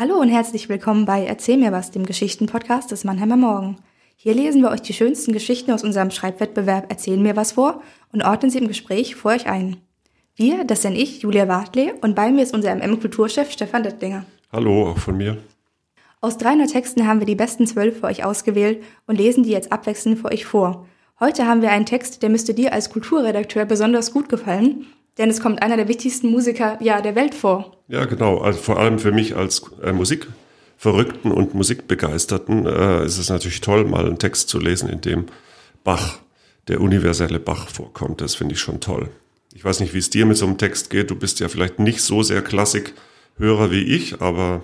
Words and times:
Hallo 0.00 0.14
und 0.20 0.28
herzlich 0.28 0.68
willkommen 0.68 1.06
bei 1.06 1.24
Erzähl 1.24 1.56
mir 1.56 1.72
was, 1.72 1.90
dem 1.90 2.06
Geschichtenpodcast 2.06 2.88
des 2.92 3.02
Mannheimer 3.02 3.36
Morgen. 3.36 3.78
Hier 4.14 4.32
lesen 4.32 4.62
wir 4.62 4.70
euch 4.70 4.80
die 4.80 4.92
schönsten 4.92 5.32
Geschichten 5.32 5.72
aus 5.72 5.82
unserem 5.82 6.12
Schreibwettbewerb 6.12 6.86
Erzähl 6.88 7.16
mir 7.16 7.34
was 7.34 7.50
vor 7.50 7.82
und 8.12 8.22
ordnen 8.22 8.48
sie 8.48 8.58
im 8.58 8.68
Gespräch 8.68 9.16
vor 9.16 9.32
euch 9.32 9.48
ein. 9.48 9.78
Wir, 10.36 10.62
das 10.62 10.82
sind 10.82 10.94
ich, 10.94 11.22
Julia 11.22 11.48
Wartle, 11.48 11.94
und 12.00 12.14
bei 12.14 12.30
mir 12.30 12.44
ist 12.44 12.54
unser 12.54 12.72
MM-Kulturchef 12.76 13.50
Stefan 13.50 13.82
Dettlinger. 13.82 14.24
Hallo, 14.52 14.90
auch 14.90 14.98
von 14.98 15.16
mir. 15.16 15.38
Aus 16.20 16.38
300 16.38 16.70
Texten 16.70 17.08
haben 17.08 17.18
wir 17.18 17.26
die 17.26 17.34
besten 17.34 17.66
zwölf 17.66 17.98
für 17.98 18.06
euch 18.06 18.24
ausgewählt 18.24 18.84
und 19.08 19.18
lesen 19.18 19.42
die 19.42 19.50
jetzt 19.50 19.72
abwechselnd 19.72 20.20
für 20.20 20.30
euch 20.30 20.46
vor. 20.46 20.86
Heute 21.18 21.48
haben 21.48 21.60
wir 21.60 21.72
einen 21.72 21.86
Text, 21.86 22.22
der 22.22 22.30
müsste 22.30 22.54
dir 22.54 22.72
als 22.72 22.90
Kulturredakteur 22.90 23.64
besonders 23.64 24.12
gut 24.12 24.28
gefallen, 24.28 24.86
denn 25.18 25.30
es 25.30 25.40
kommt 25.40 25.62
einer 25.62 25.76
der 25.76 25.88
wichtigsten 25.88 26.30
Musiker 26.30 26.78
ja, 26.80 27.00
der 27.00 27.14
Welt 27.14 27.34
vor. 27.34 27.76
Ja, 27.88 28.04
genau. 28.04 28.38
Also 28.38 28.60
vor 28.60 28.78
allem 28.78 28.98
für 28.98 29.12
mich 29.12 29.36
als 29.36 29.62
äh, 29.82 29.92
Musikverrückten 29.92 31.32
und 31.32 31.54
Musikbegeisterten 31.54 32.66
äh, 32.66 33.04
ist 33.04 33.18
es 33.18 33.28
natürlich 33.28 33.60
toll, 33.60 33.84
mal 33.84 34.06
einen 34.06 34.18
Text 34.18 34.48
zu 34.48 34.58
lesen, 34.58 34.88
in 34.88 35.00
dem 35.00 35.26
Bach, 35.84 36.20
der 36.68 36.80
universelle 36.80 37.40
Bach 37.40 37.68
vorkommt. 37.68 38.20
Das 38.20 38.36
finde 38.36 38.54
ich 38.54 38.60
schon 38.60 38.80
toll. 38.80 39.08
Ich 39.54 39.64
weiß 39.64 39.80
nicht, 39.80 39.94
wie 39.94 39.98
es 39.98 40.10
dir 40.10 40.26
mit 40.26 40.36
so 40.36 40.46
einem 40.46 40.58
Text 40.58 40.90
geht. 40.90 41.10
Du 41.10 41.16
bist 41.16 41.40
ja 41.40 41.48
vielleicht 41.48 41.78
nicht 41.78 42.00
so 42.00 42.22
sehr 42.22 42.42
Klassikhörer 42.42 43.70
wie 43.70 43.82
ich, 43.82 44.20
aber 44.20 44.62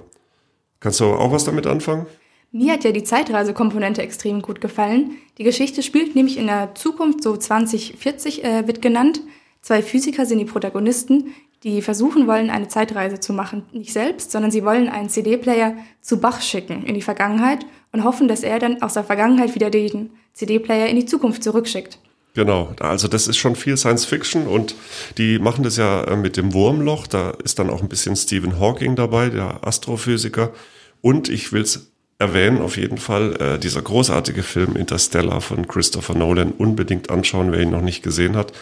kannst 0.81 1.01
du 1.01 1.07
auch 1.07 1.33
was 1.33 1.45
damit 1.45 1.67
anfangen? 1.67 2.07
Mir 2.53 2.75
hat 2.75 2.85
ja 2.85 2.93
die 2.93 3.03
Zeitreisekomponente 3.03 4.01
extrem 4.01 4.41
gut 4.41 4.61
gefallen. 4.61 5.17
Die 5.39 5.43
Geschichte 5.43 5.83
spielt 5.83 6.15
nämlich 6.15 6.37
in 6.37 6.47
der 6.47 6.77
Zukunft, 6.77 7.25
so 7.25 7.37
2040 7.37 8.45
äh, 8.45 8.69
wird 8.69 8.81
genannt. 8.81 9.21
Zwei 9.65 9.83
Physiker 9.83 10.27
sind 10.27 10.41
die 10.41 10.45
Protagonisten, 10.45 11.35
die 11.63 11.81
versuchen 11.81 12.27
wollen, 12.27 12.51
eine 12.51 12.69
Zeitreise 12.69 13.19
zu 13.19 13.33
machen. 13.33 13.63
Nicht 13.73 13.95
selbst, 13.95 14.31
sondern 14.31 14.51
sie 14.51 14.63
wollen 14.63 14.91
einen 14.91 15.09
CD-Player 15.09 15.75
zu 16.03 16.21
Bach 16.21 16.43
schicken 16.43 16.85
in 16.85 16.95
die 16.95 17.01
Vergangenheit 17.01 17.65
und 17.91 18.05
hoffen, 18.05 18.29
dass 18.29 18.43
er 18.43 18.59
dann 18.59 18.83
aus 18.83 18.93
der 18.93 19.05
Vergangenheit 19.05 19.55
wieder 19.55 19.71
den 19.71 20.11
CD-Player 20.35 20.89
in 20.89 20.97
die 20.97 21.07
Zukunft 21.07 21.43
zurückschickt. 21.43 21.99
Genau, 22.35 22.75
also 22.79 23.09
das 23.09 23.27
ist 23.27 23.39
schon 23.39 23.57
viel 23.57 23.79
Science 23.79 24.05
Fiction 24.05 24.47
und 24.47 24.75
die 25.17 25.39
machen 25.39 25.65
das 25.65 25.79
ja 25.79 26.05
äh, 26.05 26.17
mit 26.17 26.37
dem 26.37 26.53
Wurmloch. 26.53 27.07
Da 27.07 27.31
ist 27.43 27.59
dann 27.59 27.71
auch 27.71 27.81
ein 27.81 27.89
bisschen 27.89 28.17
Stephen 28.17 28.61
Hawking 28.61 28.97
dabei, 28.97 29.31
der 29.31 29.67
Astrophysiker. 29.67 30.53
Und 31.01 31.31
ich 31.31 31.55
will 31.55 31.63
es 31.63 31.91
erwähnen, 32.19 32.61
auf 32.61 32.77
jeden 32.77 32.99
Fall, 32.99 33.37
äh, 33.41 33.59
dieser 33.59 33.83
großartige 33.83 34.43
Film 34.43 34.77
Interstellar 34.77 35.41
von 35.41 35.67
Christopher 35.67 36.15
Nolan 36.15 36.53
unbedingt 36.53 37.11
anschauen, 37.11 37.53
wer 37.53 37.61
ihn 37.61 37.71
noch 37.71 37.83
nicht 37.83 38.03
gesehen 38.03 38.37
hat. 38.37 38.53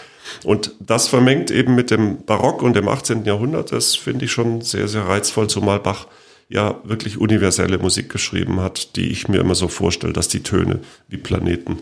Und 0.45 0.73
das 0.81 1.09
vermengt 1.09 1.51
eben 1.51 1.75
mit 1.75 1.91
dem 1.91 2.25
Barock 2.25 2.63
und 2.63 2.75
dem 2.75 2.89
18. 2.89 3.25
Jahrhundert, 3.25 3.73
das 3.73 3.95
finde 3.95 4.25
ich 4.25 4.33
schon 4.33 4.63
sehr, 4.63 4.89
sehr 4.89 5.07
reizvoll, 5.07 5.49
zumal 5.49 5.81
Bach 5.81 6.07
ja 6.49 6.81
wirklich 6.85 7.19
universelle 7.19 7.79
Musik 7.79 8.11
geschrieben 8.11 8.61
hat, 8.61 8.97
die 8.97 9.11
ich 9.11 9.29
mir 9.29 9.41
immer 9.41 9.55
so 9.55 9.69
vorstelle, 9.69 10.13
dass 10.13 10.29
die 10.29 10.43
Töne 10.43 10.81
wie 11.09 11.17
Planeten 11.17 11.79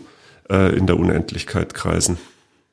äh, 0.49 0.75
in 0.75 0.87
der 0.87 0.97
Unendlichkeit 0.97 1.73
kreisen. 1.73 2.17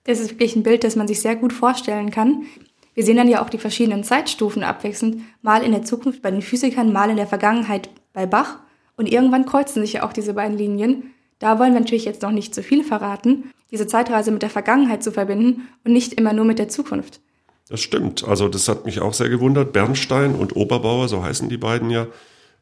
Das 0.04 0.20
ist 0.20 0.30
wirklich 0.30 0.56
ein 0.56 0.62
Bild, 0.62 0.84
das 0.84 0.96
man 0.96 1.08
sich 1.08 1.20
sehr 1.20 1.36
gut 1.36 1.52
vorstellen 1.52 2.10
kann. 2.10 2.46
Wir 2.94 3.04
sehen 3.04 3.16
dann 3.16 3.28
ja 3.28 3.42
auch 3.44 3.50
die 3.50 3.58
verschiedenen 3.58 4.04
Zeitstufen 4.04 4.62
abwechselnd, 4.62 5.22
mal 5.42 5.62
in 5.62 5.72
der 5.72 5.84
Zukunft 5.84 6.22
bei 6.22 6.30
den 6.30 6.42
Physikern, 6.42 6.92
mal 6.92 7.10
in 7.10 7.16
der 7.16 7.26
Vergangenheit 7.26 7.88
bei 8.12 8.26
Bach. 8.26 8.58
Und 8.98 9.06
irgendwann 9.06 9.46
kreuzen 9.46 9.80
sich 9.80 9.94
ja 9.94 10.02
auch 10.02 10.12
diese 10.12 10.34
beiden 10.34 10.58
Linien. 10.58 11.14
Da 11.38 11.58
wollen 11.58 11.72
wir 11.72 11.80
natürlich 11.80 12.04
jetzt 12.04 12.20
noch 12.22 12.32
nicht 12.32 12.54
zu 12.54 12.62
viel 12.62 12.82
verraten, 12.82 13.52
diese 13.70 13.86
Zeitreise 13.86 14.32
mit 14.32 14.42
der 14.42 14.50
Vergangenheit 14.50 15.04
zu 15.04 15.12
verbinden 15.12 15.68
und 15.84 15.92
nicht 15.92 16.14
immer 16.14 16.32
nur 16.32 16.44
mit 16.44 16.58
der 16.58 16.68
Zukunft. 16.68 17.20
Das 17.68 17.80
stimmt. 17.80 18.26
Also 18.26 18.48
das 18.48 18.68
hat 18.68 18.86
mich 18.86 19.00
auch 19.00 19.14
sehr 19.14 19.28
gewundert. 19.28 19.72
Bernstein 19.72 20.34
und 20.34 20.56
Oberbauer, 20.56 21.08
so 21.08 21.22
heißen 21.22 21.48
die 21.48 21.58
beiden 21.58 21.90
ja, 21.90 22.08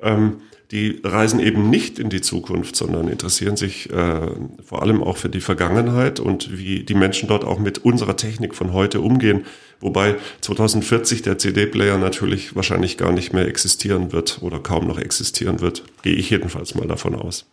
ähm, 0.00 0.42
die 0.72 1.00
reisen 1.04 1.38
eben 1.38 1.70
nicht 1.70 1.98
in 1.98 2.10
die 2.10 2.20
Zukunft, 2.20 2.74
sondern 2.74 3.08
interessieren 3.08 3.56
sich 3.56 3.90
äh, 3.90 4.28
vor 4.64 4.82
allem 4.82 5.02
auch 5.02 5.16
für 5.16 5.28
die 5.28 5.40
Vergangenheit 5.40 6.18
und 6.18 6.58
wie 6.58 6.82
die 6.82 6.94
Menschen 6.94 7.28
dort 7.28 7.44
auch 7.44 7.58
mit 7.58 7.78
unserer 7.84 8.16
Technik 8.16 8.54
von 8.54 8.72
heute 8.72 9.00
umgehen. 9.00 9.44
Wobei 9.80 10.16
2040 10.40 11.22
der 11.22 11.38
CD-Player 11.38 11.98
natürlich 11.98 12.56
wahrscheinlich 12.56 12.96
gar 12.96 13.12
nicht 13.12 13.32
mehr 13.32 13.46
existieren 13.46 14.12
wird 14.12 14.38
oder 14.42 14.58
kaum 14.58 14.86
noch 14.86 14.98
existieren 14.98 15.60
wird. 15.60 15.84
Gehe 16.02 16.14
ich 16.14 16.30
jedenfalls 16.30 16.74
mal 16.74 16.88
davon 16.88 17.14
aus. 17.14 17.46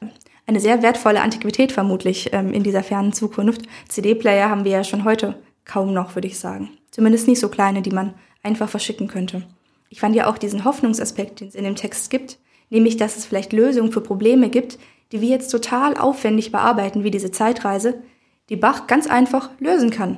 Eine 0.46 0.60
sehr 0.60 0.82
wertvolle 0.82 1.22
Antiquität 1.22 1.72
vermutlich 1.72 2.32
ähm, 2.34 2.54
in 2.54 2.64
dieser 2.64 2.84
fernen 2.84 3.14
Zukunft. 3.14 3.62
CD-Player 3.90 4.50
haben 4.50 4.66
wir 4.66 4.72
ja 4.72 4.84
schon 4.84 5.04
heute 5.04 5.36
kaum 5.66 5.94
noch, 5.94 6.16
würde 6.16 6.28
ich 6.28 6.40
sagen. 6.40 6.70
Zumindest 6.92 7.28
nicht 7.28 7.40
so 7.40 7.50
kleine, 7.50 7.82
die 7.82 7.92
man 7.92 8.14
einfach 8.42 8.70
verschicken 8.70 9.08
könnte. 9.08 9.44
Ich 9.90 10.00
fand 10.00 10.16
ja 10.16 10.30
auch 10.30 10.38
diesen 10.38 10.66
Hoffnungsaspekt, 10.66 11.40
den 11.40 11.50
es 11.50 11.56
in 11.56 11.64
dem 11.64 11.76
Text 11.76 12.10
gibt, 12.10 12.40
nämlich 12.74 12.98
dass 12.98 13.16
es 13.16 13.26
vielleicht 13.26 13.54
Lösungen 13.54 13.92
für 13.92 14.02
Probleme 14.02 14.50
gibt, 14.50 14.80
die 15.12 15.22
wir 15.22 15.30
jetzt 15.30 15.50
total 15.50 15.96
aufwendig 15.96 16.52
bearbeiten, 16.52 17.04
wie 17.04 17.12
diese 17.12 17.32
Zeitreise, 17.32 18.02
die 18.50 18.56
Bach 18.56 18.88
ganz 18.88 19.08
einfach 19.08 19.52
lösen 19.60 19.92
kann. 19.92 20.18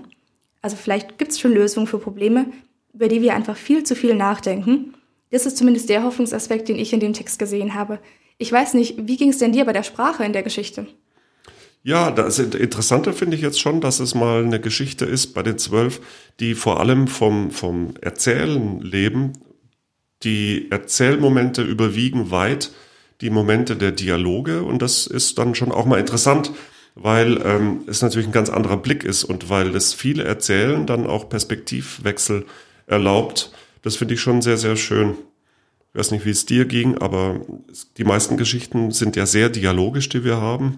Also 0.62 0.78
vielleicht 0.78 1.18
gibt 1.20 1.32
es 1.32 1.40
schon 1.40 1.54
Lösungen 1.54 1.86
für 1.86 2.00
Probleme, 2.00 2.48
über 2.94 3.10
die 3.10 3.22
wir 3.22 3.36
einfach 3.36 3.58
viel 3.58 3.84
zu 3.84 3.94
viel 3.94 4.16
nachdenken. 4.16 4.94
Das 5.32 5.46
ist 5.46 5.58
zumindest 5.58 5.90
der 5.90 6.04
Hoffnungsaspekt, 6.04 6.70
den 6.70 6.80
ich 6.80 6.94
in 6.94 7.02
dem 7.02 7.12
Text 7.14 7.38
gesehen 7.40 7.76
habe. 7.76 8.00
Ich 8.38 8.52
weiß 8.52 8.74
nicht, 8.74 9.06
wie 9.06 9.18
ging 9.18 9.30
es 9.30 9.38
denn 9.38 9.52
dir 9.52 9.66
bei 9.66 9.74
der 9.74 9.84
Sprache 9.84 10.24
in 10.24 10.34
der 10.34 10.44
Geschichte? 10.44 10.88
Ja, 11.84 12.10
das 12.10 12.40
Interessante 12.40 13.14
finde 13.14 13.36
ich 13.36 13.44
jetzt 13.44 13.60
schon, 13.60 13.82
dass 13.82 14.00
es 14.00 14.16
mal 14.16 14.44
eine 14.44 14.62
Geschichte 14.62 15.06
ist 15.06 15.34
bei 15.34 15.44
den 15.44 15.58
zwölf, 15.58 16.00
die 16.40 16.56
vor 16.56 16.80
allem 16.80 17.08
vom, 17.08 17.52
vom 17.52 17.94
Erzählen 18.02 18.80
leben 18.80 19.34
die 20.24 20.72
Erzählmomente 20.72 21.62
überwiegen 21.62 22.32
weit 22.32 22.72
die 23.22 23.30
Momente 23.30 23.76
der 23.76 23.92
Dialoge 23.92 24.64
und 24.64 24.82
das 24.82 25.08
ist 25.08 25.38
dann 25.38 25.56
schon 25.56 25.72
auch 25.72 25.86
mal 25.86 26.00
interessant, 26.00 26.52
weil 26.96 27.42
ähm, 27.46 27.82
es 27.88 28.02
natürlich 28.02 28.28
ein 28.28 28.34
ganz 28.34 28.50
anderer 28.50 28.78
Blick 28.78 29.04
ist 29.04 29.24
und 29.24 29.50
weil 29.50 29.72
das 29.72 29.94
viele 29.94 30.24
Erzählen 30.24 30.86
dann 30.86 31.08
auch 31.08 31.30
Perspektivwechsel 31.30 32.46
erlaubt. 32.88 33.52
Das 33.82 33.98
finde 33.98 34.16
ich 34.16 34.22
schon 34.22 34.42
sehr, 34.42 34.58
sehr 34.58 34.76
schön. 34.76 35.16
Ich 35.94 36.00
weiß 36.00 36.12
nicht, 36.12 36.26
wie 36.26 36.32
es 36.32 36.46
dir 36.46 36.66
ging, 36.66 36.98
aber 36.98 37.40
die 37.98 38.04
meisten 38.04 38.36
Geschichten 38.36 38.92
sind 38.92 39.16
ja 39.16 39.26
sehr 39.26 39.50
dialogisch, 39.50 40.10
die 40.10 40.24
wir 40.24 40.38
haben. 40.38 40.78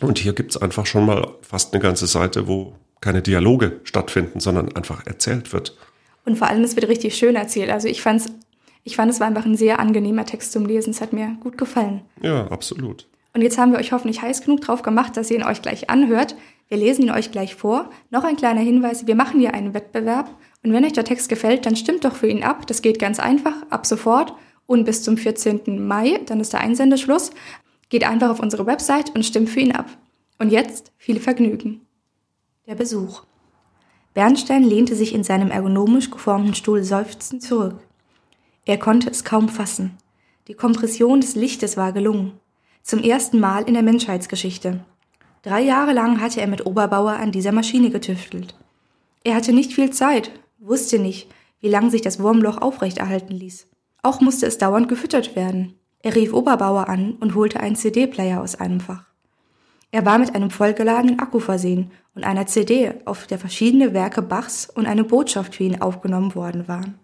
Und 0.00 0.18
hier 0.18 0.32
gibt 0.32 0.52
es 0.52 0.62
einfach 0.62 0.86
schon 0.86 1.06
mal 1.06 1.26
fast 1.40 1.72
eine 1.72 1.82
ganze 1.82 2.06
Seite, 2.06 2.46
wo 2.46 2.76
keine 3.00 3.22
Dialoge 3.22 3.80
stattfinden, 3.84 4.38
sondern 4.38 4.74
einfach 4.76 5.06
erzählt 5.06 5.52
wird. 5.52 5.76
Und 6.24 6.36
vor 6.36 6.48
allem, 6.48 6.62
es 6.62 6.76
wird 6.76 6.88
richtig 6.88 7.16
schön 7.16 7.36
erzählt. 7.36 7.70
Also 7.70 7.88
ich 7.88 8.02
fand 8.02 8.20
es 8.20 8.26
ich 8.84 8.96
fand, 8.96 9.10
es 9.10 9.20
war 9.20 9.26
einfach 9.26 9.44
ein 9.44 9.56
sehr 9.56 9.80
angenehmer 9.80 10.24
Text 10.24 10.52
zum 10.52 10.66
Lesen. 10.66 10.90
Es 10.90 11.00
hat 11.00 11.12
mir 11.12 11.36
gut 11.40 11.58
gefallen. 11.58 12.02
Ja, 12.22 12.46
absolut. 12.48 13.06
Und 13.34 13.42
jetzt 13.42 13.58
haben 13.58 13.72
wir 13.72 13.78
euch 13.78 13.92
hoffentlich 13.92 14.22
heiß 14.22 14.42
genug 14.42 14.62
drauf 14.62 14.82
gemacht, 14.82 15.16
dass 15.16 15.30
ihr 15.30 15.36
ihn 15.36 15.44
euch 15.44 15.62
gleich 15.62 15.90
anhört. 15.90 16.34
Wir 16.68 16.78
lesen 16.78 17.04
ihn 17.04 17.10
euch 17.10 17.30
gleich 17.30 17.54
vor. 17.54 17.90
Noch 18.10 18.24
ein 18.24 18.36
kleiner 18.36 18.60
Hinweis, 18.60 19.06
wir 19.06 19.14
machen 19.14 19.40
hier 19.40 19.54
einen 19.54 19.74
Wettbewerb. 19.74 20.30
Und 20.64 20.72
wenn 20.72 20.84
euch 20.84 20.92
der 20.92 21.04
Text 21.04 21.28
gefällt, 21.28 21.66
dann 21.66 21.76
stimmt 21.76 22.04
doch 22.04 22.16
für 22.16 22.28
ihn 22.28 22.42
ab. 22.42 22.66
Das 22.66 22.82
geht 22.82 22.98
ganz 22.98 23.20
einfach, 23.20 23.54
ab 23.70 23.86
sofort 23.86 24.34
und 24.66 24.84
bis 24.84 25.02
zum 25.02 25.16
14. 25.16 25.86
Mai, 25.86 26.20
dann 26.26 26.40
ist 26.40 26.52
der 26.52 26.60
Einsendeschluss. 26.60 27.30
Geht 27.88 28.04
einfach 28.04 28.30
auf 28.30 28.40
unsere 28.40 28.66
Website 28.66 29.14
und 29.14 29.24
stimmt 29.24 29.48
für 29.48 29.60
ihn 29.60 29.72
ab. 29.72 29.86
Und 30.38 30.50
jetzt 30.50 30.92
viel 30.98 31.20
Vergnügen. 31.20 31.80
Der 32.66 32.74
Besuch. 32.74 33.22
Bernstein 34.12 34.62
lehnte 34.62 34.94
sich 34.94 35.14
in 35.14 35.24
seinem 35.24 35.50
ergonomisch 35.50 36.10
geformten 36.10 36.54
Stuhl 36.54 36.82
seufzend 36.82 37.42
zurück. 37.42 37.80
Er 38.68 38.76
konnte 38.76 39.08
es 39.08 39.24
kaum 39.24 39.48
fassen. 39.48 39.96
Die 40.46 40.52
Kompression 40.52 41.22
des 41.22 41.34
Lichtes 41.34 41.78
war 41.78 41.94
gelungen. 41.94 42.38
Zum 42.82 43.02
ersten 43.02 43.40
Mal 43.40 43.62
in 43.62 43.72
der 43.72 43.82
Menschheitsgeschichte. 43.82 44.84
Drei 45.40 45.62
Jahre 45.62 45.94
lang 45.94 46.20
hatte 46.20 46.42
er 46.42 46.48
mit 46.48 46.66
Oberbauer 46.66 47.12
an 47.12 47.32
dieser 47.32 47.52
Maschine 47.52 47.88
getüftelt. 47.88 48.54
Er 49.24 49.36
hatte 49.36 49.54
nicht 49.54 49.72
viel 49.72 49.88
Zeit, 49.88 50.32
wusste 50.58 50.98
nicht, 50.98 51.30
wie 51.60 51.70
lange 51.70 51.90
sich 51.90 52.02
das 52.02 52.20
Wurmloch 52.20 52.60
aufrechterhalten 52.60 53.32
ließ. 53.32 53.68
Auch 54.02 54.20
musste 54.20 54.44
es 54.44 54.58
dauernd 54.58 54.90
gefüttert 54.90 55.34
werden. 55.34 55.72
Er 56.00 56.14
rief 56.14 56.34
Oberbauer 56.34 56.90
an 56.90 57.14
und 57.20 57.34
holte 57.34 57.60
einen 57.60 57.76
CD-Player 57.76 58.38
aus 58.38 58.56
einem 58.56 58.80
Fach. 58.80 59.04
Er 59.92 60.04
war 60.04 60.18
mit 60.18 60.34
einem 60.34 60.50
vollgeladenen 60.50 61.20
Akku 61.20 61.38
versehen 61.38 61.90
und 62.14 62.22
einer 62.22 62.46
CD, 62.46 62.92
auf 63.06 63.26
der 63.26 63.38
verschiedene 63.38 63.94
Werke 63.94 64.20
Bachs 64.20 64.68
und 64.68 64.84
eine 64.84 65.04
Botschaft 65.04 65.54
für 65.54 65.64
ihn 65.64 65.80
aufgenommen 65.80 66.34
worden 66.34 66.68
waren. 66.68 66.98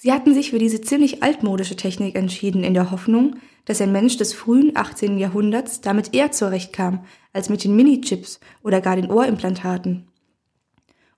Sie 0.00 0.12
hatten 0.12 0.32
sich 0.32 0.50
für 0.50 0.60
diese 0.60 0.80
ziemlich 0.80 1.24
altmodische 1.24 1.74
Technik 1.74 2.14
entschieden, 2.14 2.62
in 2.62 2.72
der 2.72 2.92
Hoffnung, 2.92 3.34
dass 3.64 3.80
ein 3.80 3.90
Mensch 3.90 4.16
des 4.16 4.32
frühen 4.32 4.76
18. 4.76 5.18
Jahrhunderts 5.18 5.80
damit 5.80 6.14
eher 6.14 6.30
zurechtkam 6.30 7.04
als 7.32 7.48
mit 7.48 7.64
den 7.64 7.74
Mini-Chips 7.74 8.38
oder 8.62 8.80
gar 8.80 8.94
den 8.94 9.10
Ohrimplantaten. 9.10 10.06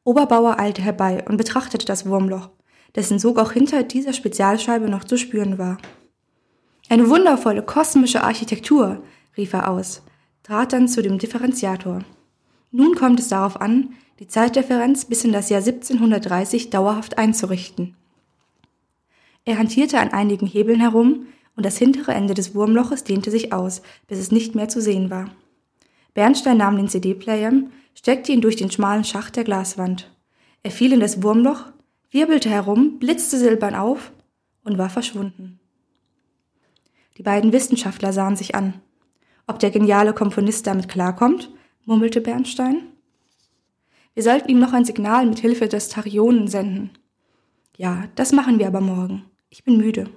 Oberbauer 0.02 0.58
eilte 0.58 0.80
herbei 0.80 1.22
und 1.28 1.36
betrachtete 1.36 1.84
das 1.84 2.06
Wurmloch, 2.06 2.48
dessen 2.94 3.18
Sog 3.18 3.38
auch 3.38 3.52
hinter 3.52 3.82
dieser 3.82 4.14
Spezialscheibe 4.14 4.88
noch 4.88 5.04
zu 5.04 5.18
spüren 5.18 5.58
war. 5.58 5.76
Eine 6.88 7.10
wundervolle 7.10 7.62
kosmische 7.62 8.24
Architektur, 8.24 9.02
rief 9.36 9.52
er 9.52 9.70
aus, 9.70 10.02
trat 10.42 10.72
dann 10.72 10.88
zu 10.88 11.02
dem 11.02 11.18
Differenziator. 11.18 12.02
Nun 12.70 12.94
kommt 12.94 13.20
es 13.20 13.28
darauf 13.28 13.60
an, 13.60 13.90
die 14.20 14.26
Zeitdifferenz 14.26 15.04
bis 15.04 15.22
in 15.22 15.32
das 15.32 15.50
Jahr 15.50 15.60
1730 15.60 16.70
dauerhaft 16.70 17.18
einzurichten. 17.18 17.94
Er 19.44 19.58
hantierte 19.58 19.98
an 19.98 20.10
einigen 20.10 20.46
Hebeln 20.46 20.80
herum, 20.80 21.26
und 21.56 21.66
das 21.66 21.76
hintere 21.76 22.12
Ende 22.12 22.34
des 22.34 22.54
Wurmloches 22.54 23.04
dehnte 23.04 23.30
sich 23.30 23.52
aus, 23.52 23.82
bis 24.06 24.18
es 24.18 24.32
nicht 24.32 24.54
mehr 24.54 24.68
zu 24.68 24.80
sehen 24.80 25.10
war. 25.10 25.30
Bernstein 26.14 26.56
nahm 26.56 26.76
den 26.76 26.88
CD-Player, 26.88 27.52
steckte 27.94 28.32
ihn 28.32 28.40
durch 28.40 28.56
den 28.56 28.70
schmalen 28.70 29.04
Schacht 29.04 29.36
der 29.36 29.44
Glaswand. 29.44 30.10
Er 30.62 30.70
fiel 30.70 30.92
in 30.92 31.00
das 31.00 31.22
Wurmloch, 31.22 31.66
wirbelte 32.10 32.48
herum, 32.48 32.98
blitzte 32.98 33.38
silbern 33.38 33.74
auf 33.74 34.12
und 34.64 34.78
war 34.78 34.90
verschwunden. 34.90 35.60
Die 37.16 37.22
beiden 37.22 37.52
Wissenschaftler 37.52 38.12
sahen 38.12 38.36
sich 38.36 38.54
an. 38.54 38.80
Ob 39.46 39.58
der 39.58 39.70
geniale 39.70 40.14
Komponist 40.14 40.66
damit 40.66 40.88
klarkommt, 40.88 41.50
murmelte 41.84 42.20
Bernstein. 42.20 42.86
Wir 44.14 44.22
sollten 44.22 44.50
ihm 44.50 44.58
noch 44.58 44.72
ein 44.72 44.84
Signal 44.84 45.26
mit 45.26 45.38
Hilfe 45.40 45.68
des 45.68 45.88
Tarionen 45.88 46.48
senden. 46.48 46.90
Ja, 47.76 48.08
das 48.14 48.32
machen 48.32 48.58
wir 48.58 48.66
aber 48.66 48.80
morgen. 48.80 49.29
Ich 49.52 49.64
bin 49.64 49.78
müde. 49.78 50.08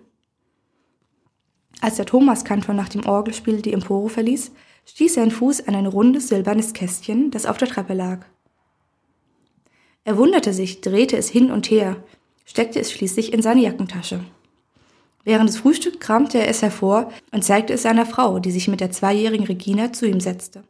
Als 1.81 1.95
der 1.95 2.06
Thomaskantor 2.06 2.75
nach 2.75 2.89
dem 2.89 3.06
Orgelspiel 3.07 3.63
die 3.63 3.74
Empore 3.74 4.07
verließ, 4.07 4.51
stieß 4.85 5.15
sein 5.15 5.31
Fuß 5.31 5.68
an 5.68 5.74
ein 5.74 5.88
rundes 5.88 6.27
silbernes 6.27 6.74
Kästchen, 6.74 7.31
das 7.31 7.47
auf 7.47 7.57
der 7.57 7.68
Treppe 7.68 7.95
lag. 7.95 8.27
Er 10.06 10.18
wunderte 10.18 10.53
sich, 10.53 10.81
drehte 10.81 11.18
es 11.18 11.30
hin 11.30 11.50
und 11.50 11.71
her, 11.71 12.03
steckte 12.45 12.80
es 12.80 12.91
schließlich 12.91 13.33
in 13.33 13.41
seine 13.41 13.62
Jackentasche. 13.62 14.24
Während 15.24 15.50
des 15.50 15.57
Frühstücks 15.57 16.00
kramte 16.00 16.38
er 16.38 16.47
es 16.47 16.62
hervor 16.62 17.12
und 17.31 17.44
zeigte 17.44 17.74
es 17.74 17.81
seiner 17.81 18.06
Frau, 18.06 18.38
die 18.38 18.51
sich 18.51 18.68
mit 18.68 18.81
der 18.81 18.91
zweijährigen 18.91 19.47
Regina 19.47 19.94
zu 19.94 20.06
ihm 20.06 20.19
setzte. 20.19 20.63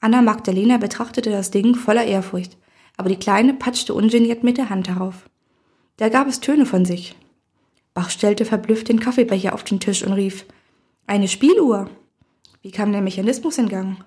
Anna 0.00 0.20
Magdalena 0.20 0.78
betrachtete 0.78 1.30
das 1.30 1.52
Ding 1.52 1.76
voller 1.76 2.04
Ehrfurcht, 2.04 2.56
aber 2.96 3.08
die 3.08 3.20
Kleine 3.20 3.54
patschte 3.54 3.94
ungeniert 3.94 4.42
mit 4.42 4.58
der 4.58 4.68
Hand 4.68 4.88
darauf. 4.88 5.30
Da 5.98 6.08
gab 6.08 6.26
es 6.26 6.40
Töne 6.40 6.66
von 6.66 6.84
sich. 6.84 7.14
Bach 7.94 8.10
stellte 8.10 8.44
verblüfft 8.44 8.88
den 8.88 9.00
Kaffeebecher 9.00 9.54
auf 9.54 9.62
den 9.62 9.80
Tisch 9.80 10.02
und 10.04 10.12
rief, 10.12 10.44
eine 11.06 11.28
Spieluhr. 11.28 11.88
Wie 12.60 12.72
kam 12.72 12.92
der 12.92 13.02
Mechanismus 13.02 13.56
in 13.58 13.68
Gang? 13.68 14.04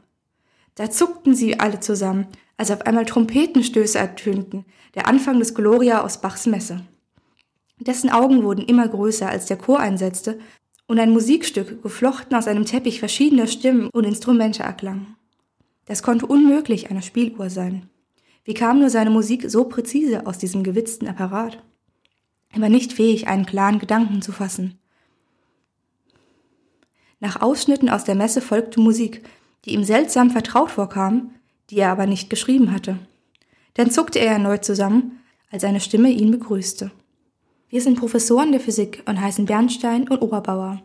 Da 0.75 0.91
zuckten 0.91 1.33
sie 1.33 1.59
alle 1.59 1.79
zusammen, 1.79 2.27
als 2.57 2.69
auf 2.69 2.81
einmal 2.81 3.05
Trompetenstöße 3.05 3.97
ertönten, 3.97 4.65
der 4.93 5.07
Anfang 5.07 5.39
des 5.39 5.55
Gloria 5.55 6.01
aus 6.01 6.21
Bachs 6.21 6.45
Messe. 6.45 6.85
Dessen 7.79 8.09
Augen 8.09 8.43
wurden 8.43 8.65
immer 8.65 8.87
größer, 8.87 9.29
als 9.29 9.45
der 9.45 9.57
Chor 9.57 9.79
einsetzte 9.79 10.39
und 10.87 10.99
ein 10.99 11.11
Musikstück, 11.11 11.81
geflochten 11.83 12.35
aus 12.35 12.47
einem 12.47 12.65
Teppich 12.65 12.99
verschiedener 12.99 13.47
Stimmen 13.47 13.89
und 13.91 14.03
Instrumente 14.03 14.63
erklang. 14.63 15.15
Das 15.85 16.03
konnte 16.03 16.25
unmöglich 16.25 16.89
eine 16.89 17.01
Spieluhr 17.01 17.49
sein. 17.49 17.89
Wie 18.43 18.53
kam 18.53 18.79
nur 18.79 18.89
seine 18.89 19.09
Musik 19.09 19.49
so 19.49 19.65
präzise 19.65 20.25
aus 20.25 20.37
diesem 20.37 20.63
gewitzten 20.63 21.07
Apparat? 21.07 21.63
Er 22.51 22.61
war 22.61 22.69
nicht 22.69 22.93
fähig, 22.93 23.27
einen 23.27 23.45
klaren 23.45 23.79
Gedanken 23.79 24.21
zu 24.21 24.31
fassen. 24.31 24.79
Nach 27.19 27.41
Ausschnitten 27.41 27.89
aus 27.89 28.03
der 28.03 28.15
Messe 28.15 28.41
folgte 28.41 28.79
Musik, 28.79 29.23
die 29.65 29.73
ihm 29.73 29.83
seltsam 29.83 30.29
vertraut 30.29 30.71
vorkam, 30.71 31.31
die 31.69 31.79
er 31.79 31.91
aber 31.91 32.05
nicht 32.05 32.29
geschrieben 32.29 32.71
hatte. 32.71 32.99
Dann 33.73 33.91
zuckte 33.91 34.19
er 34.19 34.31
erneut 34.31 34.63
zusammen, 34.63 35.19
als 35.51 35.63
eine 35.63 35.79
Stimme 35.79 36.09
ihn 36.09 36.31
begrüßte. 36.31 36.91
Wir 37.69 37.81
sind 37.81 37.99
Professoren 37.99 38.51
der 38.51 38.61
Physik 38.61 39.03
und 39.05 39.19
heißen 39.19 39.45
Bernstein 39.45 40.07
und 40.07 40.21
Oberbauer. 40.21 40.81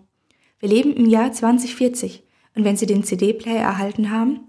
Wir 0.59 0.69
leben 0.69 0.93
im 0.95 1.07
Jahr 1.07 1.33
2040 1.33 2.23
und 2.55 2.65
wenn 2.65 2.77
Sie 2.77 2.87
den 2.87 3.05
CD-Player 3.05 3.63
erhalten 3.63 4.11
haben, 4.11 4.41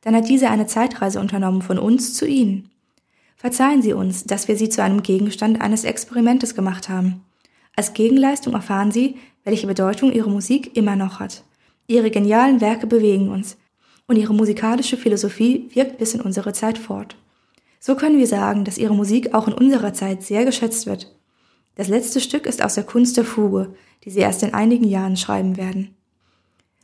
dann 0.00 0.14
hat 0.14 0.28
dieser 0.28 0.50
eine 0.50 0.66
Zeitreise 0.66 1.20
unternommen 1.20 1.62
von 1.62 1.78
uns 1.78 2.14
zu 2.14 2.26
Ihnen. 2.26 2.70
Verzeihen 3.38 3.82
Sie 3.82 3.92
uns, 3.92 4.24
dass 4.24 4.48
wir 4.48 4.56
Sie 4.56 4.68
zu 4.68 4.82
einem 4.82 5.04
Gegenstand 5.04 5.60
eines 5.60 5.84
Experimentes 5.84 6.56
gemacht 6.56 6.88
haben. 6.88 7.24
Als 7.76 7.94
Gegenleistung 7.94 8.54
erfahren 8.54 8.90
Sie, 8.90 9.14
welche 9.44 9.68
Bedeutung 9.68 10.12
Ihre 10.12 10.28
Musik 10.28 10.76
immer 10.76 10.96
noch 10.96 11.20
hat. 11.20 11.44
Ihre 11.86 12.10
genialen 12.10 12.60
Werke 12.60 12.88
bewegen 12.88 13.28
uns 13.28 13.56
und 14.08 14.16
Ihre 14.16 14.34
musikalische 14.34 14.96
Philosophie 14.96 15.70
wirkt 15.72 15.98
bis 15.98 16.14
in 16.14 16.20
unsere 16.20 16.52
Zeit 16.52 16.78
fort. 16.78 17.14
So 17.78 17.94
können 17.94 18.18
wir 18.18 18.26
sagen, 18.26 18.64
dass 18.64 18.76
Ihre 18.76 18.96
Musik 18.96 19.32
auch 19.34 19.46
in 19.46 19.54
unserer 19.54 19.94
Zeit 19.94 20.24
sehr 20.24 20.44
geschätzt 20.44 20.86
wird. 20.86 21.14
Das 21.76 21.86
letzte 21.86 22.20
Stück 22.20 22.44
ist 22.44 22.60
aus 22.60 22.74
der 22.74 22.82
Kunst 22.82 23.16
der 23.16 23.24
Fuge, 23.24 23.72
die 24.04 24.10
Sie 24.10 24.18
erst 24.18 24.42
in 24.42 24.52
einigen 24.52 24.88
Jahren 24.88 25.16
schreiben 25.16 25.56
werden. 25.56 25.94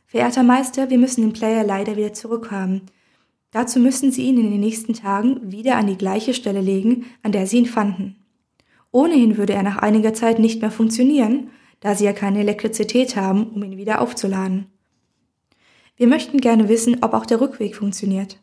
Verehrter 0.07 0.43
Meister, 0.43 0.89
wir 0.89 0.99
müssen 0.99 1.19
den 1.19 1.33
Player 1.33 1.65
leider 1.65 1.97
wieder 1.97 2.13
zurückhaben, 2.13 2.83
Dazu 3.55 3.79
müssen 3.79 4.11
Sie 4.11 4.23
ihn 4.23 4.37
in 4.37 4.51
den 4.51 4.59
nächsten 4.59 4.93
Tagen 4.93 5.49
wieder 5.49 5.77
an 5.77 5.87
die 5.87 5.97
gleiche 5.97 6.33
Stelle 6.33 6.59
legen, 6.59 7.05
an 7.23 7.31
der 7.31 7.47
Sie 7.47 7.55
ihn 7.55 7.65
fanden. 7.65 8.17
Ohnehin 8.91 9.37
würde 9.37 9.53
er 9.53 9.63
nach 9.63 9.77
einiger 9.77 10.13
Zeit 10.13 10.39
nicht 10.39 10.59
mehr 10.59 10.71
funktionieren, 10.71 11.51
da 11.79 11.95
Sie 11.95 12.03
ja 12.03 12.11
keine 12.11 12.41
Elektrizität 12.41 13.15
haben, 13.15 13.47
um 13.51 13.63
ihn 13.63 13.77
wieder 13.77 14.01
aufzuladen. 14.01 14.65
Wir 15.95 16.07
möchten 16.07 16.41
gerne 16.41 16.67
wissen, 16.67 16.97
ob 17.01 17.13
auch 17.13 17.25
der 17.25 17.39
Rückweg 17.39 17.77
funktioniert. 17.77 18.37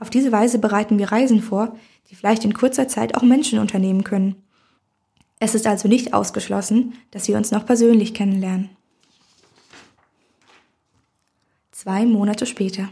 Auf 0.00 0.10
diese 0.10 0.32
Weise 0.32 0.58
bereiten 0.58 0.98
wir 0.98 1.12
Reisen 1.12 1.42
vor, 1.42 1.76
die 2.10 2.16
vielleicht 2.16 2.44
in 2.44 2.52
kurzer 2.52 2.88
Zeit 2.88 3.16
auch 3.16 3.22
Menschen 3.22 3.60
unternehmen 3.60 4.02
können. 4.02 4.34
Es 5.38 5.54
ist 5.54 5.68
also 5.68 5.86
nicht 5.86 6.12
ausgeschlossen, 6.12 6.94
dass 7.12 7.28
wir 7.28 7.36
uns 7.36 7.52
noch 7.52 7.66
persönlich 7.66 8.14
kennenlernen. 8.14 8.68
Zwei 11.70 12.04
Monate 12.04 12.46
später. 12.46 12.88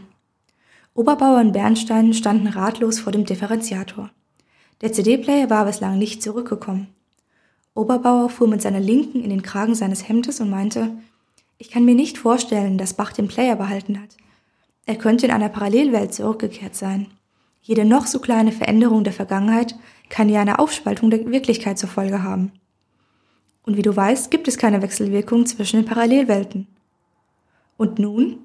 Oberbauer 0.93 1.39
und 1.39 1.53
Bernstein 1.53 2.13
standen 2.13 2.47
ratlos 2.47 2.99
vor 2.99 3.11
dem 3.11 3.25
Differenziator. 3.25 4.09
Der 4.81 4.91
CD-Player 4.91 5.49
war 5.49 5.65
bislang 5.65 5.97
nicht 5.97 6.23
zurückgekommen. 6.23 6.87
Oberbauer 7.73 8.29
fuhr 8.29 8.47
mit 8.47 8.61
seiner 8.61 8.79
Linken 8.79 9.23
in 9.23 9.29
den 9.29 9.43
Kragen 9.43 9.75
seines 9.75 10.07
Hemdes 10.07 10.39
und 10.39 10.49
meinte, 10.49 10.91
ich 11.57 11.69
kann 11.69 11.85
mir 11.85 11.95
nicht 11.95 12.17
vorstellen, 12.17 12.77
dass 12.77 12.93
Bach 12.93 13.11
den 13.11 13.27
Player 13.27 13.55
behalten 13.55 14.01
hat. 14.01 14.17
Er 14.85 14.95
könnte 14.95 15.25
in 15.25 15.31
einer 15.31 15.49
Parallelwelt 15.49 16.13
zurückgekehrt 16.13 16.75
sein. 16.75 17.07
Jede 17.61 17.85
noch 17.85 18.07
so 18.07 18.19
kleine 18.19 18.51
Veränderung 18.51 19.03
der 19.03 19.13
Vergangenheit 19.13 19.75
kann 20.09 20.29
ja 20.29 20.41
eine 20.41 20.59
Aufspaltung 20.59 21.11
der 21.11 21.29
Wirklichkeit 21.29 21.77
zur 21.77 21.89
Folge 21.89 22.23
haben. 22.23 22.51
Und 23.63 23.77
wie 23.77 23.81
du 23.81 23.95
weißt, 23.95 24.31
gibt 24.31 24.47
es 24.47 24.57
keine 24.57 24.81
Wechselwirkung 24.81 25.45
zwischen 25.45 25.77
den 25.77 25.85
Parallelwelten. 25.85 26.67
Und 27.77 27.99
nun? 27.99 28.39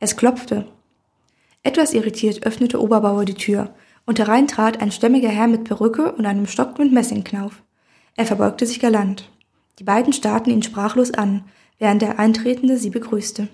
Es 0.00 0.16
klopfte, 0.16 0.66
etwas 1.66 1.92
irritiert 1.92 2.46
öffnete 2.46 2.80
Oberbauer 2.80 3.24
die 3.24 3.34
Tür, 3.34 3.74
und 4.06 4.18
herein 4.18 4.46
trat 4.46 4.80
ein 4.80 4.92
stämmiger 4.92 5.28
Herr 5.28 5.48
mit 5.48 5.64
Perücke 5.64 6.12
und 6.12 6.24
einem 6.26 6.46
Stock 6.46 6.78
mit 6.78 6.92
Messingknauf. 6.92 7.62
Er 8.14 8.24
verbeugte 8.24 8.64
sich 8.64 8.80
galant. 8.80 9.30
Die 9.78 9.84
beiden 9.84 10.12
starrten 10.12 10.52
ihn 10.52 10.62
sprachlos 10.62 11.12
an, 11.12 11.44
während 11.78 12.02
der 12.02 12.18
Eintretende 12.18 12.78
sie 12.78 12.90
begrüßte. 12.90 13.48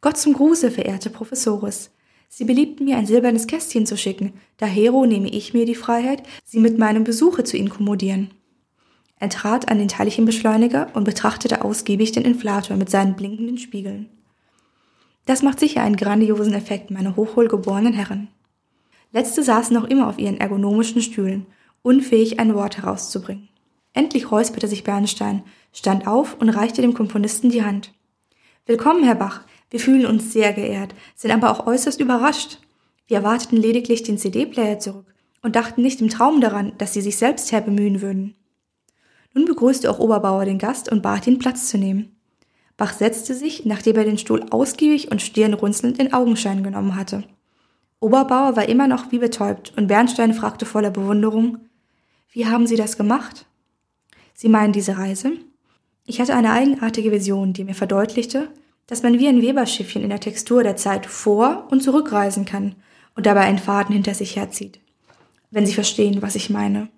Gott 0.00 0.18
zum 0.18 0.34
Gruße, 0.34 0.70
verehrte 0.70 1.08
Professores. 1.08 1.90
Sie 2.28 2.44
beliebten 2.44 2.84
mir 2.84 2.96
ein 2.96 3.06
silbernes 3.06 3.46
Kästchen 3.46 3.86
zu 3.86 3.96
schicken, 3.96 4.34
dahero 4.58 5.06
nehme 5.06 5.28
ich 5.28 5.54
mir 5.54 5.64
die 5.64 5.76
Freiheit, 5.76 6.24
Sie 6.44 6.58
mit 6.58 6.78
meinem 6.78 7.04
Besuche 7.04 7.44
zu 7.44 7.56
inkommodieren. 7.56 8.34
Er 9.20 9.30
trat 9.30 9.70
an 9.70 9.78
den 9.78 9.88
Teilchenbeschleuniger 9.88 10.88
und 10.94 11.04
betrachtete 11.04 11.64
ausgiebig 11.64 12.12
den 12.12 12.24
Inflator 12.24 12.76
mit 12.76 12.90
seinen 12.90 13.14
blinkenden 13.14 13.56
Spiegeln. 13.56 14.10
Das 15.26 15.42
macht 15.42 15.58
sicher 15.58 15.82
einen 15.82 15.96
grandiosen 15.96 16.52
Effekt, 16.52 16.90
meine 16.90 17.16
hochwohlgeborenen 17.16 17.94
Herren. 17.94 18.28
Letzte 19.12 19.42
saßen 19.42 19.74
noch 19.74 19.84
immer 19.84 20.08
auf 20.08 20.18
ihren 20.18 20.38
ergonomischen 20.38 21.00
Stühlen, 21.00 21.46
unfähig 21.82 22.40
ein 22.40 22.54
Wort 22.54 22.78
herauszubringen. 22.78 23.48
Endlich 23.92 24.30
räusperte 24.30 24.66
sich 24.66 24.84
Bernstein, 24.84 25.42
stand 25.72 26.06
auf 26.06 26.36
und 26.40 26.48
reichte 26.48 26.82
dem 26.82 26.94
Komponisten 26.94 27.50
die 27.50 27.64
Hand. 27.64 27.92
Willkommen, 28.66 29.04
Herr 29.04 29.14
Bach. 29.14 29.42
Wir 29.70 29.80
fühlen 29.80 30.04
uns 30.04 30.32
sehr 30.32 30.52
geehrt, 30.52 30.94
sind 31.14 31.30
aber 31.30 31.50
auch 31.50 31.66
äußerst 31.66 32.00
überrascht. 32.00 32.58
Wir 33.06 33.18
erwarteten 33.18 33.56
lediglich 33.56 34.02
den 34.02 34.18
CD-Player 34.18 34.78
zurück 34.78 35.14
und 35.42 35.56
dachten 35.56 35.82
nicht 35.82 36.00
im 36.00 36.08
Traum 36.08 36.40
daran, 36.40 36.72
dass 36.78 36.92
Sie 36.92 37.02
sich 37.02 37.16
selbst 37.16 37.52
herbemühen 37.52 38.02
würden. 38.02 38.34
Nun 39.32 39.44
begrüßte 39.44 39.90
auch 39.90 39.98
Oberbauer 39.98 40.44
den 40.44 40.58
Gast 40.58 40.90
und 40.90 41.02
bat 41.02 41.26
ihn, 41.26 41.38
Platz 41.38 41.68
zu 41.68 41.78
nehmen. 41.78 42.13
Bach 42.76 42.92
setzte 42.92 43.34
sich, 43.34 43.64
nachdem 43.64 43.96
er 43.96 44.04
den 44.04 44.18
Stuhl 44.18 44.44
ausgiebig 44.50 45.10
und 45.10 45.22
stirnrunzelnd 45.22 45.98
in 45.98 46.12
Augenschein 46.12 46.62
genommen 46.62 46.96
hatte. 46.96 47.24
Oberbauer 48.00 48.56
war 48.56 48.68
immer 48.68 48.88
noch 48.88 49.12
wie 49.12 49.18
betäubt 49.18 49.72
und 49.76 49.86
Bernstein 49.86 50.34
fragte 50.34 50.66
voller 50.66 50.90
Bewunderung, 50.90 51.58
wie 52.30 52.46
haben 52.46 52.66
Sie 52.66 52.76
das 52.76 52.96
gemacht? 52.96 53.46
Sie 54.34 54.48
meinen 54.48 54.72
diese 54.72 54.98
Reise? 54.98 55.32
Ich 56.04 56.20
hatte 56.20 56.34
eine 56.34 56.50
eigenartige 56.50 57.12
Vision, 57.12 57.52
die 57.52 57.64
mir 57.64 57.74
verdeutlichte, 57.74 58.48
dass 58.86 59.02
man 59.02 59.18
wie 59.18 59.28
ein 59.28 59.40
Weberschiffchen 59.40 60.02
in 60.02 60.10
der 60.10 60.20
Textur 60.20 60.62
der 60.62 60.76
Zeit 60.76 61.06
vor- 61.06 61.68
und 61.70 61.82
zurückreisen 61.82 62.44
kann 62.44 62.74
und 63.14 63.26
dabei 63.26 63.42
einen 63.42 63.58
Faden 63.58 63.94
hinter 63.94 64.14
sich 64.14 64.36
herzieht. 64.36 64.80
Wenn 65.50 65.64
Sie 65.64 65.72
verstehen, 65.72 66.20
was 66.20 66.34
ich 66.34 66.50
meine. 66.50 66.88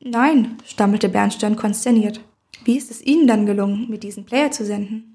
Nein, 0.00 0.58
stammelte 0.66 1.08
Bernstein 1.08 1.56
konsterniert. 1.56 2.20
Wie 2.64 2.76
ist 2.76 2.90
es 2.90 3.02
Ihnen 3.02 3.26
dann 3.26 3.46
gelungen, 3.46 3.88
mit 3.88 4.02
diesem 4.02 4.24
Player 4.24 4.50
zu 4.50 4.64
senden? 4.64 5.11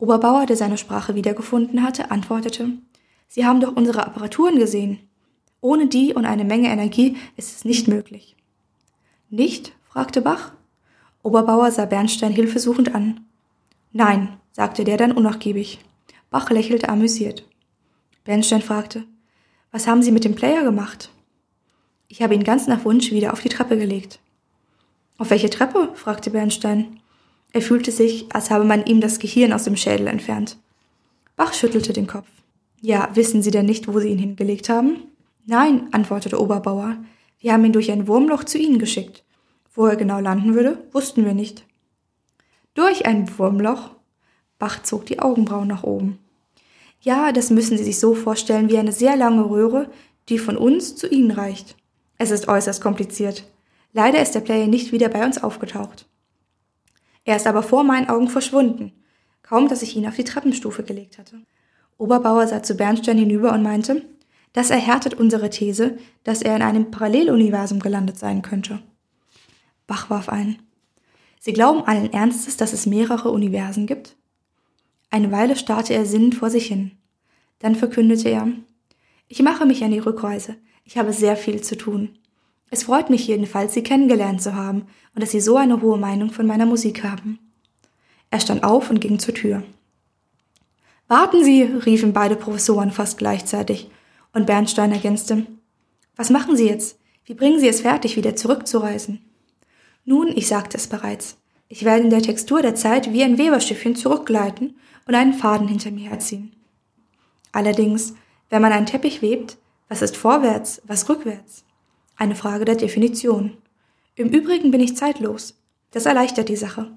Oberbauer, 0.00 0.46
der 0.46 0.56
seine 0.56 0.78
Sprache 0.78 1.14
wiedergefunden 1.14 1.82
hatte, 1.82 2.10
antwortete, 2.10 2.70
Sie 3.28 3.46
haben 3.46 3.60
doch 3.60 3.76
unsere 3.76 4.04
Apparaturen 4.04 4.58
gesehen. 4.58 4.98
Ohne 5.60 5.86
die 5.86 6.14
und 6.14 6.24
eine 6.24 6.44
Menge 6.44 6.68
Energie 6.68 7.16
ist 7.36 7.54
es 7.54 7.64
nicht 7.64 7.86
möglich. 7.86 8.34
Nicht? 9.28 9.72
fragte 9.84 10.22
Bach. 10.22 10.52
Oberbauer 11.22 11.70
sah 11.70 11.84
Bernstein 11.84 12.32
hilfesuchend 12.32 12.94
an. 12.94 13.26
Nein, 13.92 14.38
sagte 14.52 14.84
der 14.84 14.96
dann 14.96 15.12
unnachgiebig. 15.12 15.80
Bach 16.30 16.48
lächelte 16.50 16.88
amüsiert. 16.88 17.44
Bernstein 18.24 18.62
fragte, 18.62 19.04
was 19.70 19.86
haben 19.86 20.02
Sie 20.02 20.12
mit 20.12 20.24
dem 20.24 20.34
Player 20.34 20.64
gemacht? 20.64 21.10
Ich 22.08 22.22
habe 22.22 22.34
ihn 22.34 22.42
ganz 22.42 22.66
nach 22.66 22.84
Wunsch 22.84 23.12
wieder 23.12 23.32
auf 23.32 23.40
die 23.40 23.48
Treppe 23.48 23.76
gelegt. 23.76 24.18
Auf 25.18 25.30
welche 25.30 25.50
Treppe? 25.50 25.90
fragte 25.94 26.30
Bernstein. 26.30 27.00
Er 27.52 27.62
fühlte 27.62 27.90
sich, 27.90 28.26
als 28.32 28.50
habe 28.50 28.64
man 28.64 28.86
ihm 28.86 29.00
das 29.00 29.18
Gehirn 29.18 29.52
aus 29.52 29.64
dem 29.64 29.76
Schädel 29.76 30.06
entfernt. 30.06 30.56
Bach 31.36 31.52
schüttelte 31.52 31.92
den 31.92 32.06
Kopf. 32.06 32.28
Ja, 32.80 33.10
wissen 33.14 33.42
Sie 33.42 33.50
denn 33.50 33.66
nicht, 33.66 33.88
wo 33.88 33.98
Sie 33.98 34.08
ihn 34.08 34.18
hingelegt 34.18 34.68
haben? 34.68 35.02
Nein, 35.46 35.88
antwortete 35.92 36.40
Oberbauer. 36.40 36.96
Wir 37.38 37.52
haben 37.52 37.64
ihn 37.64 37.72
durch 37.72 37.90
ein 37.90 38.06
Wurmloch 38.06 38.44
zu 38.44 38.58
Ihnen 38.58 38.78
geschickt. 38.78 39.24
Wo 39.74 39.86
er 39.86 39.96
genau 39.96 40.20
landen 40.20 40.54
würde, 40.54 40.78
wussten 40.92 41.24
wir 41.24 41.34
nicht. 41.34 41.64
Durch 42.74 43.06
ein 43.06 43.38
Wurmloch? 43.38 43.90
Bach 44.58 44.82
zog 44.82 45.06
die 45.06 45.18
Augenbrauen 45.18 45.68
nach 45.68 45.82
oben. 45.82 46.18
Ja, 47.00 47.32
das 47.32 47.50
müssen 47.50 47.78
Sie 47.78 47.84
sich 47.84 47.98
so 47.98 48.14
vorstellen 48.14 48.68
wie 48.68 48.78
eine 48.78 48.92
sehr 48.92 49.16
lange 49.16 49.48
Röhre, 49.48 49.90
die 50.28 50.38
von 50.38 50.56
uns 50.56 50.96
zu 50.96 51.08
Ihnen 51.08 51.30
reicht. 51.30 51.76
Es 52.18 52.30
ist 52.30 52.48
äußerst 52.48 52.82
kompliziert. 52.82 53.44
Leider 53.92 54.20
ist 54.20 54.34
der 54.34 54.40
Player 54.40 54.66
nicht 54.66 54.92
wieder 54.92 55.08
bei 55.08 55.24
uns 55.24 55.42
aufgetaucht. 55.42 56.06
Er 57.24 57.36
ist 57.36 57.46
aber 57.46 57.62
vor 57.62 57.84
meinen 57.84 58.08
Augen 58.08 58.28
verschwunden, 58.28 58.92
kaum 59.42 59.68
dass 59.68 59.82
ich 59.82 59.96
ihn 59.96 60.06
auf 60.06 60.16
die 60.16 60.24
Treppenstufe 60.24 60.82
gelegt 60.82 61.18
hatte. 61.18 61.40
Oberbauer 61.98 62.46
sah 62.46 62.62
zu 62.62 62.74
Bernstein 62.74 63.18
hinüber 63.18 63.52
und 63.52 63.62
meinte, 63.62 64.02
das 64.52 64.70
erhärtet 64.70 65.14
unsere 65.14 65.50
These, 65.50 65.98
dass 66.24 66.42
er 66.42 66.56
in 66.56 66.62
einem 66.62 66.90
Paralleluniversum 66.90 67.78
gelandet 67.80 68.18
sein 68.18 68.42
könnte. 68.42 68.80
Bach 69.86 70.10
warf 70.10 70.28
ein. 70.28 70.58
Sie 71.38 71.52
glauben 71.52 71.84
allen 71.84 72.12
Ernstes, 72.12 72.56
dass 72.56 72.72
es 72.72 72.86
mehrere 72.86 73.30
Universen 73.30 73.86
gibt? 73.86 74.16
Eine 75.10 75.32
Weile 75.32 75.56
starrte 75.56 75.94
er 75.94 76.06
sinnend 76.06 76.34
vor 76.34 76.50
sich 76.50 76.66
hin. 76.66 76.92
Dann 77.58 77.74
verkündete 77.74 78.28
er, 78.28 78.48
ich 79.28 79.42
mache 79.42 79.66
mich 79.66 79.84
an 79.84 79.90
die 79.90 79.98
Rückreise. 79.98 80.56
Ich 80.84 80.98
habe 80.98 81.12
sehr 81.12 81.36
viel 81.36 81.60
zu 81.60 81.76
tun. 81.76 82.18
Es 82.70 82.84
freut 82.84 83.10
mich 83.10 83.26
jedenfalls, 83.26 83.74
Sie 83.74 83.82
kennengelernt 83.82 84.40
zu 84.40 84.54
haben 84.54 84.86
und 85.14 85.22
dass 85.22 85.32
Sie 85.32 85.40
so 85.40 85.56
eine 85.56 85.82
hohe 85.82 85.98
Meinung 85.98 86.30
von 86.30 86.46
meiner 86.46 86.66
Musik 86.66 87.02
haben. 87.02 87.38
Er 88.30 88.40
stand 88.40 88.62
auf 88.62 88.90
und 88.90 89.00
ging 89.00 89.18
zur 89.18 89.34
Tür. 89.34 89.64
Warten 91.08 91.42
Sie, 91.42 91.62
riefen 91.62 92.12
beide 92.12 92.36
Professoren 92.36 92.92
fast 92.92 93.18
gleichzeitig, 93.18 93.90
und 94.32 94.46
Bernstein 94.46 94.92
ergänzte, 94.92 95.46
Was 96.14 96.30
machen 96.30 96.56
Sie 96.56 96.68
jetzt? 96.68 96.98
Wie 97.24 97.34
bringen 97.34 97.58
Sie 97.58 97.66
es 97.66 97.80
fertig, 97.80 98.16
wieder 98.16 98.36
zurückzureisen? 98.36 99.20
Nun, 100.04 100.28
ich 100.28 100.46
sagte 100.46 100.76
es 100.76 100.86
bereits, 100.86 101.36
ich 101.68 101.84
werde 101.84 102.04
in 102.04 102.10
der 102.10 102.22
Textur 102.22 102.62
der 102.62 102.76
Zeit 102.76 103.12
wie 103.12 103.24
ein 103.24 103.38
Weberschiffchen 103.38 103.96
zurückgleiten 103.96 104.76
und 105.06 105.14
einen 105.16 105.34
Faden 105.34 105.66
hinter 105.66 105.90
mir 105.90 106.10
herziehen. 106.10 106.52
Allerdings, 107.50 108.14
wenn 108.48 108.62
man 108.62 108.72
einen 108.72 108.86
Teppich 108.86 109.22
webt, 109.22 109.56
was 109.88 110.02
ist 110.02 110.16
vorwärts, 110.16 110.80
was 110.84 111.08
rückwärts? 111.08 111.64
Eine 112.20 112.34
Frage 112.34 112.66
der 112.66 112.76
Definition. 112.76 113.56
Im 114.14 114.28
Übrigen 114.28 114.70
bin 114.70 114.82
ich 114.82 114.94
zeitlos. 114.94 115.58
Das 115.90 116.04
erleichtert 116.04 116.50
die 116.50 116.56
Sache. 116.56 116.92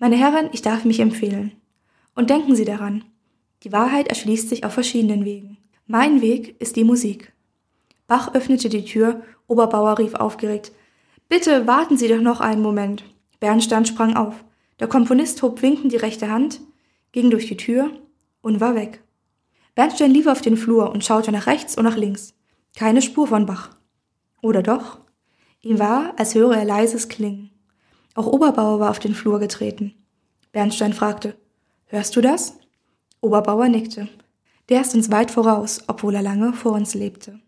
Meine 0.00 0.16
Herren, 0.16 0.48
ich 0.50 0.60
darf 0.60 0.84
mich 0.84 0.98
empfehlen. 0.98 1.52
Und 2.16 2.28
denken 2.28 2.56
Sie 2.56 2.64
daran, 2.64 3.04
die 3.62 3.70
Wahrheit 3.70 4.08
erschließt 4.08 4.48
sich 4.48 4.64
auf 4.64 4.72
verschiedenen 4.72 5.24
Wegen. 5.24 5.56
Mein 5.86 6.20
Weg 6.20 6.60
ist 6.60 6.74
die 6.74 6.82
Musik. 6.82 7.32
Bach 8.08 8.34
öffnete 8.34 8.68
die 8.68 8.84
Tür, 8.84 9.22
Oberbauer 9.46 10.00
rief 10.00 10.14
aufgeregt, 10.14 10.72
Bitte 11.28 11.68
warten 11.68 11.96
Sie 11.96 12.08
doch 12.08 12.20
noch 12.20 12.40
einen 12.40 12.60
Moment. 12.60 13.04
Bernstein 13.38 13.86
sprang 13.86 14.16
auf. 14.16 14.44
Der 14.80 14.88
Komponist 14.88 15.40
hob 15.42 15.62
winkend 15.62 15.92
die 15.92 15.96
rechte 15.96 16.28
Hand, 16.28 16.60
ging 17.12 17.30
durch 17.30 17.46
die 17.46 17.56
Tür 17.56 17.92
und 18.40 18.60
war 18.60 18.74
weg. 18.74 19.00
Bernstein 19.76 20.10
lief 20.10 20.26
auf 20.26 20.40
den 20.40 20.56
Flur 20.56 20.90
und 20.90 21.04
schaute 21.04 21.30
nach 21.30 21.46
rechts 21.46 21.78
und 21.78 21.84
nach 21.84 21.96
links. 21.96 22.34
Keine 22.74 23.00
Spur 23.00 23.28
von 23.28 23.46
Bach. 23.46 23.70
Oder 24.42 24.62
doch? 24.62 24.98
Ihm 25.62 25.78
war, 25.78 26.12
als 26.18 26.34
höre 26.34 26.56
er 26.56 26.64
leises 26.64 27.08
Klingen. 27.08 27.50
Auch 28.14 28.26
Oberbauer 28.26 28.80
war 28.80 28.90
auf 28.90 28.98
den 28.98 29.14
Flur 29.14 29.38
getreten. 29.38 29.94
Bernstein 30.52 30.92
fragte, 30.92 31.36
Hörst 31.86 32.14
du 32.16 32.20
das? 32.20 32.58
Oberbauer 33.20 33.68
nickte. 33.68 34.08
Der 34.68 34.80
ist 34.80 34.94
uns 34.94 35.10
weit 35.10 35.30
voraus, 35.30 35.82
obwohl 35.86 36.14
er 36.14 36.22
lange 36.22 36.52
vor 36.52 36.72
uns 36.72 36.94
lebte. 36.94 37.40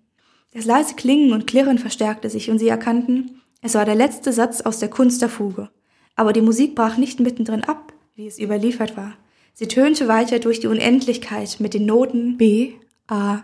Das 0.53 0.65
leise 0.65 0.95
Klingen 0.95 1.33
und 1.33 1.47
Klirren 1.47 1.79
verstärkte 1.79 2.31
sich 2.31 2.51
und 2.51 2.59
sie 2.59 2.69
erkannten, 2.69 3.43
es 3.61 3.75
war 3.75 3.85
der 3.85 3.95
letzte 3.95 4.33
Satz 4.33 4.61
aus 4.61 4.79
der 4.79 4.91
Kunst 4.91 5.23
der 5.23 5.29
Fuge. 5.29 5.71
Aber 6.17 6.33
die 6.33 6.43
Musik 6.43 6.75
brach 6.75 6.97
nicht 6.97 7.19
mittendrin 7.19 7.65
ab, 7.65 7.93
wie 8.15 8.27
es 8.27 8.39
überliefert 8.39 8.97
war. 8.97 9.15
Sie 9.55 9.67
tönte 9.69 10.07
weiter 10.07 10.39
durch 10.39 10.61
die 10.61 10.67
Unendlichkeit 10.67 11.59
mit 11.61 11.75
den 11.75 11.87
Noten 11.87 12.37
B, 12.37 12.75
A, 13.07 13.43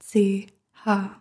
C, 0.00 0.48
H. 0.84 1.16